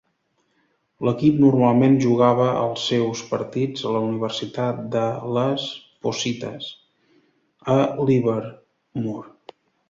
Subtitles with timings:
[1.07, 5.03] L'equip normalment jugava els seus partits a la Universitat de
[5.37, 5.67] Las
[6.07, 6.71] Positas,
[7.77, 7.77] a
[8.11, 8.53] Livermore.